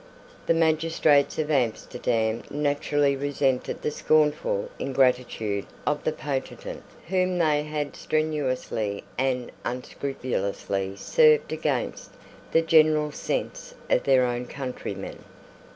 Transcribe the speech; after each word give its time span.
The 0.47 0.55
magistrates 0.55 1.37
of 1.37 1.51
Amsterdam 1.51 2.41
naturally 2.49 3.15
resented 3.15 3.83
the 3.83 3.91
scornful 3.91 4.71
ingratitude 4.79 5.67
of 5.85 6.03
the 6.03 6.11
potentate 6.11 6.81
whom 7.07 7.37
they 7.37 7.61
had 7.61 7.95
strenuously 7.95 9.03
and 9.19 9.51
unscrupulously 9.63 10.95
served 10.95 11.53
against 11.53 12.09
the 12.51 12.63
general 12.63 13.11
sense 13.11 13.75
of 13.91 14.05
their 14.05 14.25
own 14.25 14.47
countrymen. 14.47 15.19